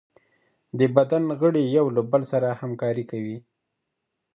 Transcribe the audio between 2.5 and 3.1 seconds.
همکاري